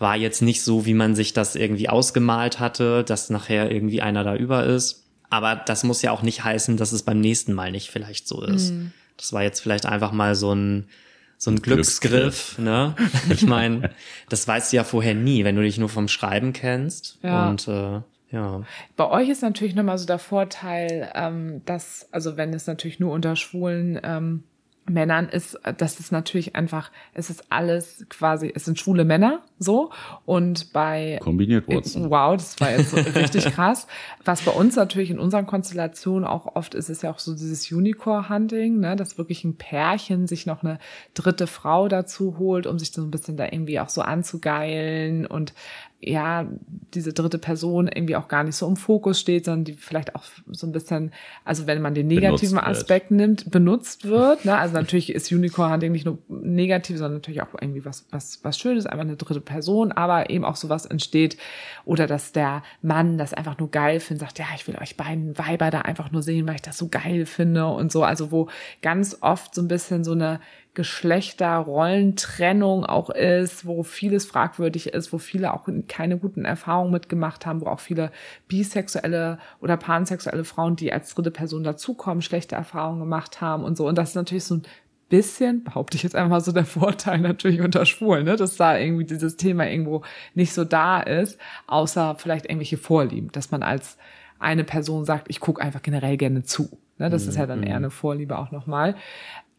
[0.00, 4.24] war jetzt nicht so, wie man sich das irgendwie ausgemalt hatte, dass nachher irgendwie einer
[4.24, 5.04] da über ist.
[5.28, 8.42] Aber das muss ja auch nicht heißen, dass es beim nächsten Mal nicht vielleicht so
[8.42, 8.72] ist.
[8.72, 8.90] Mhm.
[9.20, 10.88] Das war jetzt vielleicht einfach mal so ein,
[11.36, 12.96] so ein Glücksgriff, ne?
[13.30, 13.90] Ich meine,
[14.28, 17.18] das weißt du ja vorher nie, wenn du dich nur vom Schreiben kennst.
[17.22, 17.48] Ja.
[17.48, 18.62] Und äh, ja.
[18.96, 23.12] Bei euch ist natürlich nochmal so der Vorteil, ähm, dass, also wenn es natürlich nur
[23.12, 24.44] unter Schwulen ähm,
[24.88, 29.90] Männern ist, das ist natürlich einfach, es ist alles quasi, es sind schwule Männer, so.
[30.24, 31.18] Und bei.
[31.22, 32.10] Kombiniert Wurzeln.
[32.10, 33.86] Wow, das war jetzt richtig krass.
[34.24, 37.70] Was bei uns natürlich in unseren Konstellationen auch oft ist, ist ja auch so dieses
[37.70, 40.78] Unicore-Hunting, ne, dass wirklich ein Pärchen sich noch eine
[41.14, 45.54] dritte Frau dazu holt, um sich so ein bisschen da irgendwie auch so anzugeilen und
[46.02, 46.46] ja,
[46.94, 50.24] diese dritte Person irgendwie auch gar nicht so im Fokus steht, sondern die vielleicht auch
[50.50, 51.12] so ein bisschen,
[51.44, 54.46] also wenn man den negativen Aspekt nimmt, benutzt wird.
[54.46, 54.56] Ne?
[54.56, 58.58] Also natürlich ist Unicorn Hunting nicht nur negativ, sondern natürlich auch irgendwie was, was, was
[58.58, 61.36] Schönes, einfach eine dritte Person, aber eben auch sowas entsteht.
[61.84, 65.36] Oder dass der Mann das einfach nur geil findet, sagt, ja, ich will euch beiden
[65.38, 68.04] Weiber da einfach nur sehen, weil ich das so geil finde und so.
[68.04, 68.48] Also wo
[68.80, 70.40] ganz oft so ein bisschen so eine
[70.74, 77.60] Geschlechterrollentrennung auch ist, wo vieles fragwürdig ist, wo viele auch keine guten Erfahrungen mitgemacht haben,
[77.60, 78.12] wo auch viele
[78.46, 83.88] bisexuelle oder pansexuelle Frauen, die als dritte Person dazukommen, schlechte Erfahrungen gemacht haben und so.
[83.88, 84.62] Und das ist natürlich so ein
[85.08, 88.78] bisschen, behaupte ich jetzt einfach mal so der Vorteil natürlich unter Schwulen, ne, dass da
[88.78, 90.04] irgendwie dieses Thema irgendwo
[90.34, 93.98] nicht so da ist, außer vielleicht irgendwelche Vorlieben, dass man als
[94.38, 96.78] eine Person sagt, ich gucke einfach generell gerne zu.
[96.98, 97.84] Ne, das ist ja dann eher mhm.
[97.84, 98.94] eine Vorliebe auch nochmal.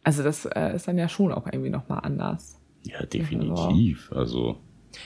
[0.03, 2.57] Also das äh, ist dann ja schon auch irgendwie nochmal anders.
[2.83, 4.11] Ja, definitiv.
[4.11, 4.57] Also.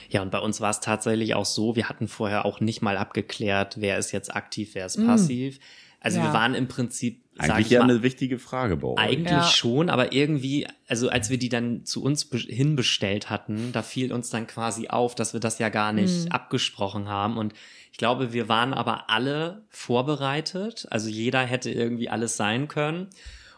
[0.08, 2.96] Ja, und bei uns war es tatsächlich auch so, wir hatten vorher auch nicht mal
[2.96, 5.06] abgeklärt, wer ist jetzt aktiv, wer ist mm.
[5.06, 5.58] passiv.
[6.00, 6.24] Also ja.
[6.24, 7.22] wir waren im Prinzip.
[7.38, 8.98] Eigentlich ja mal, eine wichtige Frage bei euch.
[8.98, 9.42] Eigentlich ja.
[9.42, 14.30] schon, aber irgendwie, also als wir die dann zu uns hinbestellt hatten, da fiel uns
[14.30, 16.32] dann quasi auf, dass wir das ja gar nicht mm.
[16.32, 17.36] abgesprochen haben.
[17.36, 17.52] Und
[17.92, 20.86] ich glaube, wir waren aber alle vorbereitet.
[20.90, 23.08] Also jeder hätte irgendwie alles sein können.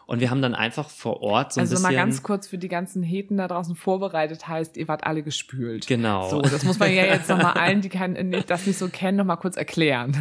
[0.09, 1.85] Und wir haben dann einfach vor Ort so ein also bisschen.
[1.85, 5.21] Also mal ganz kurz für die ganzen Heten da draußen vorbereitet heißt, ihr wart alle
[5.21, 5.85] gespült.
[5.85, 6.27] Genau.
[6.27, 9.37] So, das muss man ja jetzt nochmal allen, die kein, das nicht so kennen, nochmal
[9.37, 10.13] kurz erklären.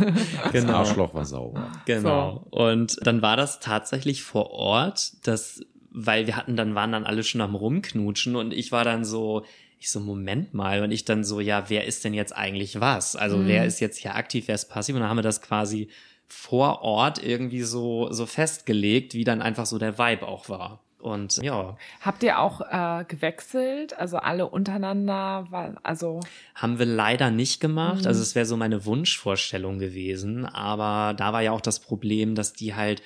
[0.52, 0.66] Genau.
[0.66, 1.72] Das Arschloch war sauber.
[1.86, 2.44] Genau.
[2.50, 2.58] So.
[2.58, 7.22] Und dann war das tatsächlich vor Ort, dass, weil wir hatten dann, waren dann alle
[7.22, 9.46] schon am Rumknutschen und ich war dann so,
[9.78, 10.82] ich so, Moment mal.
[10.82, 13.16] Und ich dann so, ja, wer ist denn jetzt eigentlich was?
[13.16, 13.46] Also mhm.
[13.46, 14.96] wer ist jetzt hier aktiv, wer ist passiv?
[14.96, 15.88] Und dann haben wir das quasi
[16.28, 20.80] vor Ort irgendwie so, so festgelegt, wie dann einfach so der Vibe auch war.
[21.00, 21.76] Und ja.
[22.00, 23.98] Habt ihr auch äh, gewechselt?
[23.98, 25.46] Also alle untereinander?
[25.50, 26.20] War, also
[26.54, 28.02] haben wir leider nicht gemacht.
[28.02, 28.06] Mhm.
[28.08, 30.44] Also es wäre so meine Wunschvorstellung gewesen.
[30.44, 33.02] Aber da war ja auch das Problem, dass die halt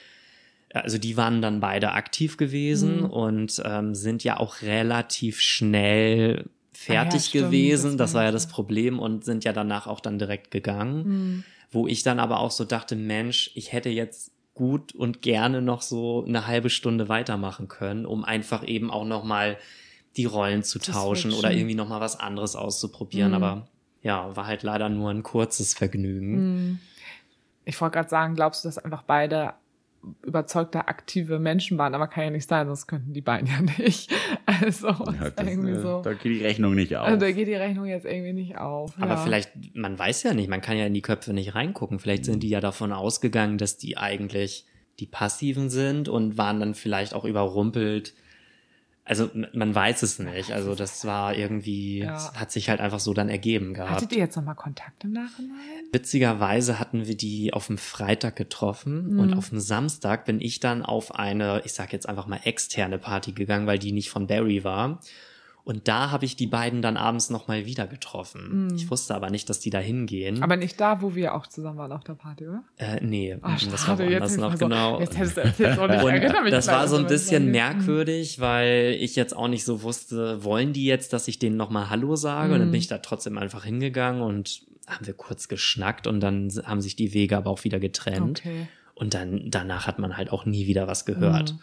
[0.75, 3.11] also die waren dann beide aktiv gewesen mhm.
[3.11, 7.99] und ähm, sind ja auch relativ schnell fertig ah ja, gewesen.
[7.99, 11.05] Das, das war ja das Problem und sind ja danach auch dann direkt gegangen.
[11.05, 15.63] Mhm wo ich dann aber auch so dachte, Mensch, ich hätte jetzt gut und gerne
[15.63, 19.57] noch so eine halbe Stunde weitermachen können, um einfach eben auch noch mal
[20.17, 23.31] die Rollen zu tauschen oder irgendwie noch mal was anderes auszuprobieren.
[23.31, 23.35] Mhm.
[23.35, 23.69] Aber
[24.03, 26.35] ja, war halt leider nur ein kurzes Vergnügen.
[26.37, 26.79] Mhm.
[27.65, 29.55] Ich wollte gerade sagen, glaubst du, dass einfach beide
[30.23, 34.13] überzeugter aktive Menschen waren, aber kann ja nicht sein, sonst könnten die beiden ja nicht.
[34.61, 36.03] Also ja, das, irgendwie äh, so.
[36.03, 37.07] Da geht die Rechnung nicht auf.
[37.07, 38.93] Also, da geht die Rechnung jetzt irgendwie nicht auf.
[38.99, 39.17] Aber ja.
[39.17, 41.99] vielleicht, man weiß ja nicht, man kann ja in die Köpfe nicht reingucken.
[41.99, 44.67] Vielleicht sind die ja davon ausgegangen, dass die eigentlich
[45.01, 48.15] die Passiven sind und waren dann vielleicht auch überrumpelt
[49.05, 50.53] also man weiß es nicht.
[50.53, 52.33] Also das war irgendwie, ja.
[52.35, 53.91] hat sich halt einfach so dann ergeben gehabt.
[53.91, 55.57] Hattet ihr jetzt nochmal Kontakt im Nachhinein?
[55.91, 59.19] Witzigerweise hatten wir die auf dem Freitag getroffen mhm.
[59.19, 62.99] und auf dem Samstag bin ich dann auf eine, ich sag jetzt einfach mal externe
[62.99, 65.01] Party gegangen, weil die nicht von Barry war.
[65.65, 68.67] Und da habe ich die beiden dann abends nochmal wieder getroffen.
[68.67, 68.75] Mm.
[68.75, 70.43] Ich wusste aber nicht, dass die da hingehen.
[70.43, 72.65] Aber nicht da, wo wir auch zusammen waren auf der Party, oder?
[72.79, 74.99] Äh, nee, Ach, das war woanders noch, so, genau.
[74.99, 79.37] Jetzt hättest du erzählt, und ich Das war so ein bisschen merkwürdig, weil ich jetzt
[79.37, 82.51] auch nicht so wusste, wollen die jetzt, dass ich denen nochmal Hallo sage?
[82.51, 82.55] Mm.
[82.55, 82.83] Und dann bin mm.
[82.83, 87.15] ich da trotzdem einfach hingegangen und haben wir kurz geschnackt und dann haben sich die
[87.15, 88.41] Wege aber auch wieder getrennt.
[88.41, 88.67] Okay.
[88.95, 91.55] Und dann danach hat man halt auch nie wieder was gehört.
[91.55, 91.59] Mm.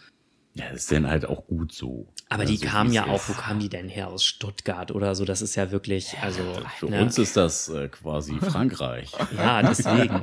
[0.54, 2.08] Ja, das ist dann halt auch gut so.
[2.28, 4.08] Aber Also, die kamen wie ja auch, wo kamen die denn her?
[4.08, 5.24] Aus Stuttgart oder so?
[5.24, 6.42] Das ist ja wirklich, also.
[6.78, 7.02] Für ne?
[7.02, 9.12] uns ist das äh, quasi Frankreich.
[9.36, 10.20] Ja, deswegen.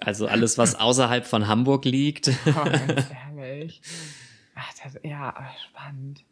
[0.00, 2.30] Also alles, was außerhalb von Hamburg liegt.
[2.46, 3.06] Oh, ganz
[3.36, 3.80] ehrlich.
[4.54, 5.34] Ach, das, ja,
[5.70, 6.24] spannend.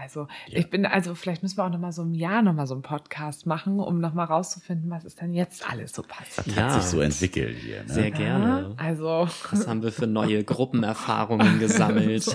[0.00, 0.58] Also, Ja.
[0.60, 2.74] ich bin, also vielleicht müssen wir auch noch mal so im Jahr noch mal so
[2.74, 6.46] einen Podcast machen, um noch mal rauszufinden, was ist denn jetzt alles so passiert.
[6.56, 6.66] Ja.
[6.72, 7.82] Hat sich so entwickelt hier.
[7.82, 7.88] Ne?
[7.92, 8.76] Sehr gerne.
[8.78, 12.24] Ja, also, Was haben wir für neue Gruppenerfahrungen gesammelt?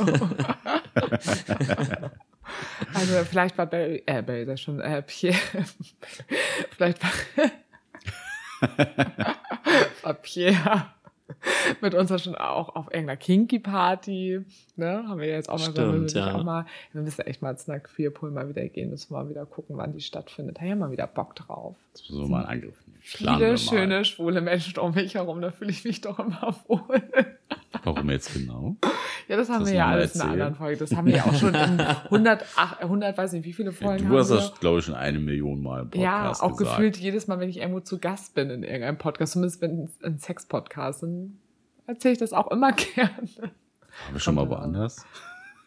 [2.93, 5.37] also vielleicht war Barry, äh, Barry sag ich schon, äh, Pierre,
[6.71, 7.11] vielleicht war,
[10.03, 10.87] war Pierre
[11.81, 14.41] mit uns ja schon auch auf irgendeiner Kinky-Party,
[14.75, 16.35] ne, haben wir jetzt auch mal Stimmt, wir ja.
[16.35, 19.45] auch mal, wir müssen echt mal einer Queerpool mal wieder gehen, müssen wir mal wieder
[19.45, 21.75] gucken, wann die stattfindet, da haben wir mal wieder Bock drauf.
[22.07, 26.19] Wir mal wir Viele schöne, schwule Menschen um mich herum, da fühle ich mich doch
[26.19, 27.01] immer wohl.
[27.83, 28.75] Warum jetzt genau?
[29.27, 30.41] Ja, das haben Das wir ja alles in einer erzählen?
[30.47, 30.77] anderen Folge.
[30.77, 34.03] Das haben wir ja auch schon in 100, ach, 100 weiß nicht, wie viele Folgen
[34.03, 34.35] du haben hast wir.
[34.37, 36.77] das, glaube ich, schon eine Million Mal im Ja, Podcast auch gesagt.
[36.77, 40.03] gefühlt jedes Mal, wenn ich irgendwo zu Gast bin in irgendeinem Podcast, zumindest wenn es
[40.03, 41.37] ein Sex-Podcast, dann
[41.87, 43.11] erzähle ich das auch immer gerne.
[43.17, 45.05] Haben wir schon mal woanders?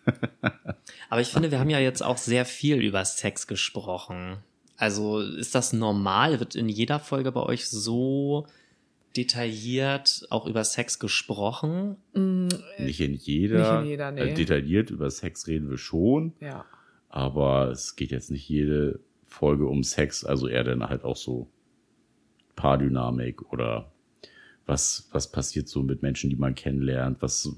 [1.11, 4.39] Aber ich finde, wir haben ja jetzt auch sehr viel über Sex gesprochen.
[4.77, 6.39] Also ist das normal?
[6.39, 8.47] Wird in jeder Folge bei euch so
[9.17, 11.97] detailliert auch über Sex gesprochen?
[12.79, 13.59] Nicht in jeder.
[13.81, 14.21] Nicht in jeder, nee.
[14.21, 16.65] äh, Detailliert über Sex reden wir schon, Ja.
[17.09, 21.49] aber es geht jetzt nicht jede Folge um Sex, also eher dann halt auch so
[22.55, 23.93] Paardynamik oder
[24.67, 27.49] was, was passiert so mit Menschen, die man kennenlernt, was,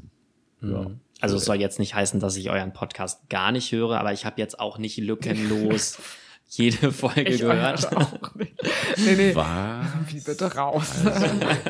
[0.61, 0.91] ja.
[1.21, 4.25] Also es soll jetzt nicht heißen, dass ich euren Podcast gar nicht höre, aber ich
[4.25, 5.99] habe jetzt auch nicht lückenlos
[6.49, 7.95] jede Folge Ich gehört.
[7.97, 8.55] auch nicht.
[8.97, 9.35] Nee, nee.
[9.35, 9.87] Was?
[10.07, 10.93] Wie bitte raus.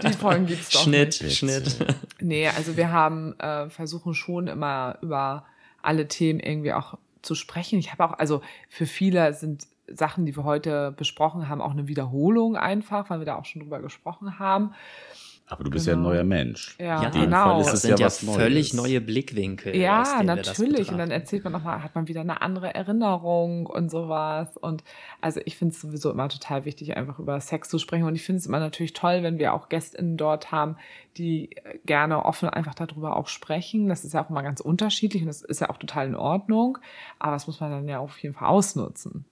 [0.02, 1.38] Die Folgen gibt's doch Schnitt, nicht.
[1.38, 1.76] Schnitt.
[2.20, 5.44] Nee, also wir haben, äh, versuchen schon immer über
[5.82, 7.78] alle Themen irgendwie auch zu sprechen.
[7.78, 11.88] Ich habe auch, also für viele sind Sachen, die wir heute besprochen haben, auch eine
[11.88, 14.74] Wiederholung einfach, weil wir da auch schon drüber gesprochen haben.
[15.50, 16.10] Aber du bist ja ein Genau.
[16.10, 16.76] neuer Mensch.
[16.78, 17.44] Ja, In dem genau.
[17.44, 18.36] Fall ist Das es sind ja, was Neues.
[18.36, 19.74] völlig neue Blickwinkel.
[19.74, 20.92] Ja, natürlich.
[20.92, 24.56] Und dann erzählt man nochmal, hat man wieder eine andere Erinnerung und sowas.
[24.58, 24.84] Und
[25.22, 28.04] also ich finde es sowieso immer total wichtig, einfach über Sex zu sprechen.
[28.04, 30.76] Und ich finde es immer natürlich toll, wenn wir auch GästInnen dort haben,
[31.16, 33.88] die äh, gerne offen einfach darüber auch sprechen.
[33.88, 36.76] Das ist ja auch immer ganz unterschiedlich und das ist ja auch total in Ordnung.
[37.18, 39.24] Aber das muss man dann ja auf jeden Fall ausnutzen.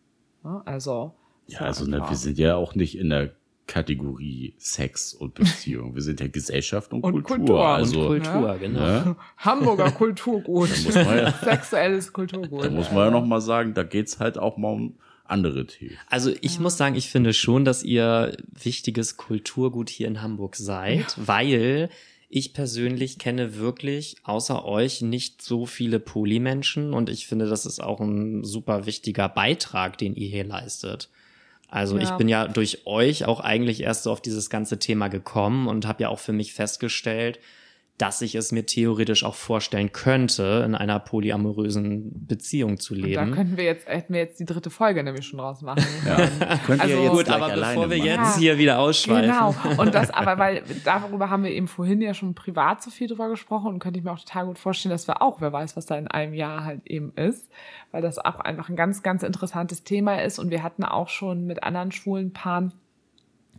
[0.44, 1.12] Ja, Also.
[1.48, 2.08] Ja, also ne, genau.
[2.08, 3.30] wir sind ja auch nicht in der
[3.66, 5.94] Kategorie Sex und Beziehung.
[5.94, 7.36] wir sind ja Gesellschaft und, Und Kultur.
[7.36, 7.60] Kultur.
[7.60, 8.56] Und Also, Kultur, Ja.
[8.56, 8.80] genau.
[8.80, 9.16] ne?
[9.38, 10.68] Hamburger Kulturgut.
[10.84, 12.64] muss man ja- Sexuelles Kulturgut.
[12.64, 15.96] da muss man ja noch mal sagen, da geht's halt auch mal um andere Themen.
[16.08, 21.16] Also ich muss sagen, ich finde schon, dass ihr wichtiges Kulturgut hier in Hamburg seid,
[21.16, 21.88] weil
[22.28, 27.80] ich persönlich kenne wirklich außer euch nicht so viele Polymenschen und ich finde, das ist
[27.80, 31.08] auch ein super wichtiger Beitrag, den ihr hier leistet.
[31.76, 32.04] Also Ja.
[32.04, 35.86] ich bin ja durch euch auch eigentlich erst so auf dieses ganze Thema gekommen und
[35.86, 37.38] habe ja auch für mich festgestellt,
[37.98, 43.06] dass ich es mir theoretisch auch vorstellen könnte, in einer polyamorösen Beziehung zu Und da
[43.06, 43.32] leben.
[43.32, 45.82] könnten wir jetzt, hätten wir jetzt die dritte Folge nämlich schon draus machen.
[46.06, 46.16] Ja.
[46.66, 48.06] Könnt Also- ihr jetzt Gut, aber bevor wir machen.
[48.06, 49.30] jetzt hier wieder ausschweifen.
[49.30, 49.54] Genau.
[49.80, 53.28] Und das aber, weil darüber haben wir eben vorhin ja schon privat so viel drüber
[53.28, 55.86] gesprochen und könnte ich mir auch total gut vorstellen, dass wir auch, wer weiß, was
[55.86, 57.48] da in einem Jahr halt eben ist,
[57.92, 61.46] weil das auch einfach ein ganz, ganz interessantes Thema ist und wir hatten auch schon
[61.46, 62.72] mit anderen schwulen Paaren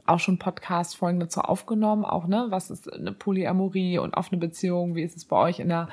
[0.07, 5.03] auch schon Podcast-Folgen dazu aufgenommen, auch, ne, was ist eine Polyamorie und offene Beziehung, wie
[5.03, 5.89] ist es bei euch in der,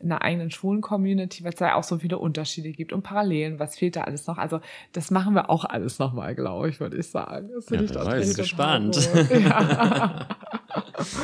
[0.00, 3.02] in der eigenen schwulen Community, weil es da ja auch so viele Unterschiede gibt und
[3.02, 4.38] Parallelen, was fehlt da alles noch?
[4.38, 4.60] Also,
[4.92, 7.50] das machen wir auch alles nochmal, glaube ich, würde ich sagen.
[7.54, 8.36] Das finde Ja, ich tatsächlich weiß.
[8.36, 9.10] Gespannt.
[9.30, 10.28] Ja.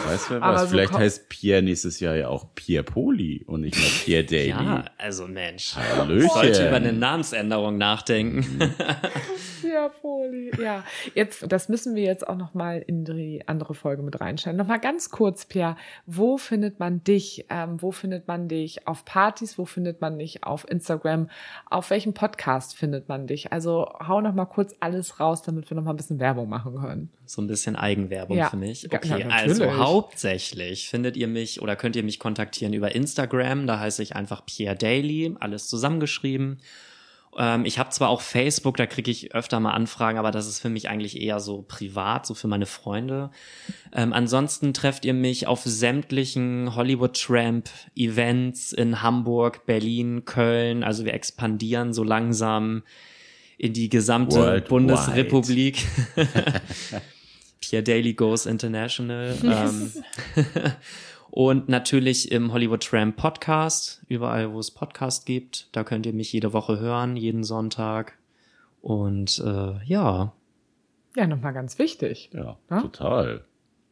[0.06, 0.62] Weiß wer was.
[0.62, 4.48] so Vielleicht heißt Pierre nächstes Jahr ja auch Pierre Poli und nicht mehr Pierre Daly.
[4.48, 5.76] Ja, also Mensch.
[5.76, 6.26] Hallöchen.
[6.26, 8.72] Ich sollte über eine Namensänderung nachdenken.
[9.72, 10.50] Ja, Poli.
[10.60, 14.58] Ja, jetzt, das müssen wir jetzt auch noch mal in die andere Folge mit reinstellen.
[14.58, 17.46] Noch mal ganz kurz, Pierre, wo findet man dich?
[17.48, 19.58] Ähm, wo findet man dich auf Partys?
[19.58, 21.28] Wo findet man dich auf Instagram?
[21.68, 23.52] Auf welchem Podcast findet man dich?
[23.52, 26.76] Also hau noch mal kurz alles raus, damit wir noch mal ein bisschen Werbung machen
[26.76, 27.10] können.
[27.26, 28.48] So ein bisschen Eigenwerbung Ja.
[28.50, 28.92] für mich.
[28.92, 33.66] Okay, ja, also hauptsächlich findet ihr mich oder könnt ihr mich kontaktieren über Instagram.
[33.66, 36.58] Da heiße ich einfach Pierre Daily, alles zusammengeschrieben.
[37.36, 40.60] Ähm, ich habe zwar auch Facebook, da kriege ich öfter mal Anfragen, aber das ist
[40.60, 43.30] für mich eigentlich eher so privat, so für meine Freunde.
[43.92, 50.84] Ähm, ansonsten trefft ihr mich auf sämtlichen Hollywood Tramp Events in Hamburg, Berlin, Köln.
[50.84, 52.82] Also wir expandieren so langsam
[53.58, 54.68] in die gesamte Worldwide.
[54.68, 55.86] Bundesrepublik.
[57.62, 59.34] Pierre Daly Goes International.
[59.44, 59.92] ähm,
[61.32, 65.70] Und natürlich im Hollywood Tram Podcast, überall wo es Podcast gibt.
[65.72, 68.18] Da könnt ihr mich jede Woche hören, jeden Sonntag.
[68.82, 70.34] Und äh, ja.
[71.16, 72.28] Ja, nochmal ganz wichtig.
[72.34, 72.82] Ja, Ja?
[72.82, 73.44] total.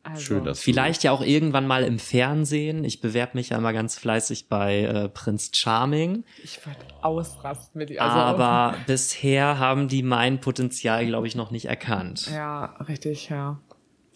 [0.03, 2.85] Also, Schön, dass Vielleicht ja auch irgendwann mal im Fernsehen.
[2.85, 6.25] Ich bewerbe mich ja immer ganz fleißig bei äh, Prinz Charming.
[6.45, 8.03] Ich würde ausrasten mit ihr.
[8.03, 12.31] Also, aber bisher haben die mein Potenzial, glaube ich, noch nicht erkannt.
[12.31, 13.59] Ja, richtig, ja.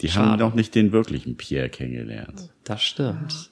[0.00, 0.30] Die schade.
[0.30, 2.50] haben noch nicht den wirklichen Pierre kennengelernt.
[2.64, 3.50] Das stimmt.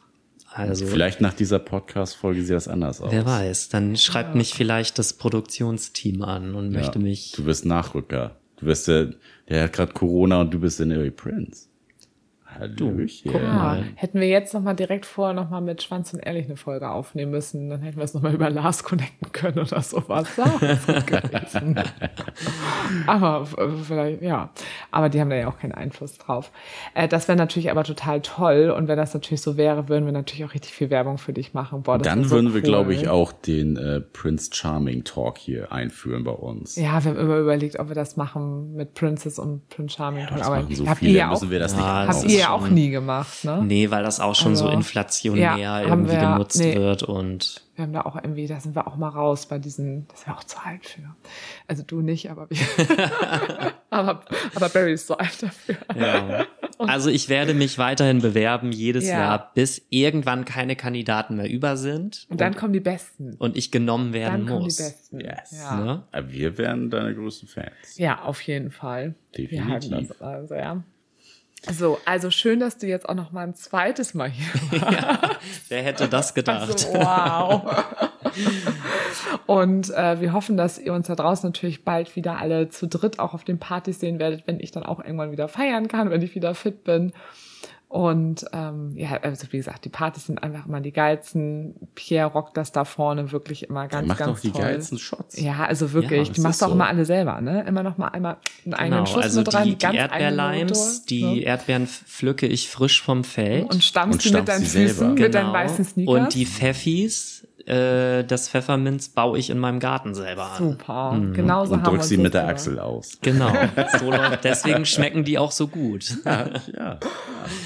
[0.55, 3.11] Also, Vielleicht nach dieser Podcast-Folge sieht das anders aus.
[3.11, 7.33] wer weiß, dann schreibt mich vielleicht das Produktionsteam an und Ja, möchte mich.
[7.35, 8.37] Du bist Nachrücker.
[8.57, 9.15] Du bist der,
[9.49, 11.69] der hat gerade Corona und du bist der neue Prince.
[12.59, 13.33] Hallöchen.
[13.33, 13.79] guck mal.
[13.81, 16.57] Ja, hätten wir jetzt noch mal direkt vorher noch mal mit Schwanz und Ehrlich eine
[16.57, 20.29] Folge aufnehmen müssen, dann hätten wir es noch mal über Lars connecten können oder sowas.
[20.37, 20.45] Ja,
[23.07, 24.51] aber äh, vielleicht, ja.
[24.91, 26.51] Aber die haben da ja auch keinen Einfluss drauf.
[26.95, 28.71] Äh, das wäre natürlich aber total toll.
[28.77, 31.55] Und wenn das natürlich so wäre, würden wir natürlich auch richtig viel Werbung für dich
[31.55, 31.83] machen.
[31.83, 32.69] Boah, Dann so würden wir, cool.
[32.69, 36.77] glaube ich, auch den äh, Prince Charming Talk hier einführen bei uns.
[36.77, 40.27] Ja, wir haben immer überlegt, ob wir das machen mit Princess und Prince Charming.
[40.31, 42.27] das aber machen so viele, ihr ja auch, müssen wir das Ja, nicht das habt
[42.27, 43.63] ist ihr ja schon- auch nie gemacht, ne?
[43.65, 46.75] Nee, weil das auch schon so Also, inflationär ja, irgendwie wir genutzt nee.
[46.75, 50.07] wird und Wir haben da auch irgendwie, da sind wir auch mal raus bei diesen,
[50.09, 51.01] das wäre auch zu alt für.
[51.67, 52.59] Also du nicht, aber wir.
[53.91, 54.23] aber,
[54.55, 55.77] aber Barry ist zu alt dafür.
[55.99, 56.47] ja.
[56.79, 59.19] Also ich werde mich weiterhin bewerben jedes Ja.
[59.21, 63.35] Jahr, bis irgendwann keine Kandidaten mehr über sind Und dann kommen die Besten.
[63.39, 64.77] und ich genommen werden Dann kommen die muss.
[64.79, 65.21] Besten.
[65.21, 65.53] Yes.
[65.53, 65.77] Ja.
[65.77, 66.03] Ne?
[66.11, 67.71] Aber wir wären deine größten Fans.
[67.97, 69.15] ja, auf jeden Fall.
[69.35, 70.09] Wir halten Definitiv.
[70.19, 70.83] das also, ja.
[71.71, 74.81] So, also schön, dass du jetzt auch noch mal ein zweites Mal hier
[75.69, 76.71] Wer hätte das gedacht?
[76.71, 77.85] Also, wow.
[79.47, 83.19] Und äh, wir hoffen, dass ihr uns da draußen natürlich bald wieder alle zu dritt
[83.19, 86.23] auch auf den Partys sehen werdet, wenn ich dann auch irgendwann wieder feiern kann, wenn
[86.23, 87.13] ich wieder fit bin.
[87.93, 91.75] Und ähm, ja, also wie gesagt, die Partys sind einfach immer die geilsten.
[91.95, 94.63] Pierre rockt das da vorne wirklich immer ganz, Macht ganz die toll.
[94.63, 95.39] geilsten Shots.
[95.39, 96.75] Ja, also wirklich, Ja, die machst du auch so.
[96.75, 97.63] immer alle selber, ne?
[97.69, 101.23] Immer noch mal einmal einen eigenen Genau, Schuss also mit rein, die, die Erdbeerlimes, die
[101.23, 101.41] ne?
[101.43, 103.71] Erdbeeren pflücke ich frisch vom Feld.
[103.71, 104.93] und stampfst die mit deinen sie selber.
[104.95, 106.15] Füßen, mit deinen weißen Sneakers.
[106.15, 106.25] Genau.
[106.25, 110.59] Und die Pfeffis, äh, das Pfefferminz baue ich in meinem Garten selber an.
[110.59, 111.21] Super.
[111.33, 113.19] Genauso Und haben wir drückst sie mit der Achsel aus.
[113.21, 113.53] Genau.
[113.99, 116.17] So deswegen schmecken die auch so gut.
[116.25, 116.99] Ja, ja.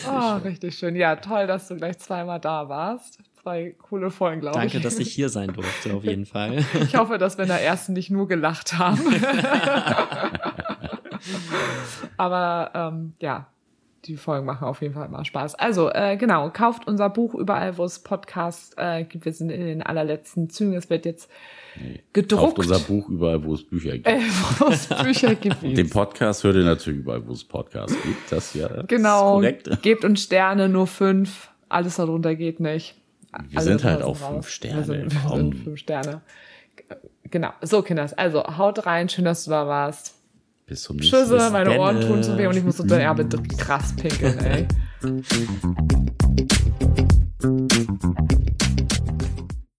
[0.06, 0.96] Ah, richtig schön.
[0.96, 3.18] Ja, toll, dass du gleich zweimal da warst.
[3.42, 4.72] Zwei coole Folgen, glaube ich.
[4.72, 6.64] Danke, dass ich hier sein durfte, auf jeden Fall.
[6.82, 9.00] Ich hoffe, dass wir in der ersten nicht nur gelacht haben.
[12.16, 13.46] Aber ähm, ja,
[14.06, 15.54] die Folgen machen auf jeden Fall immer Spaß.
[15.56, 19.24] Also, äh, genau, kauft unser Buch überall, wo es Podcasts äh, gibt.
[19.24, 20.74] Wir sind in den allerletzten Zügen.
[20.74, 21.28] Es wird jetzt
[21.74, 24.06] Kauft gedruckt, unser Buch überall, wo es Bücher gibt.
[24.06, 24.18] äh,
[24.58, 25.62] wo es Bücher gibt.
[25.62, 28.32] Den Podcast hört ihr natürlich überall, wo es Podcasts gibt.
[28.32, 29.82] Das ja das Genau, ist korrekt.
[29.82, 31.50] gebt uns Sterne, nur fünf.
[31.68, 32.94] Alles darunter geht nicht.
[33.50, 34.50] Wir Alle sind halt auch fünf raus.
[34.50, 34.76] Sterne.
[34.76, 36.22] Wir sind, wir sind fünf Sterne.
[37.30, 37.50] Genau.
[37.60, 38.12] So, Kinders.
[38.14, 39.08] Also, haut rein.
[39.08, 40.14] Schön, dass du da warst.
[40.66, 41.50] Bis zum nächsten Mal.
[41.52, 43.24] meine Ohren tun so weh und ich muss so derbe
[43.56, 44.66] krass pinkeln, ey.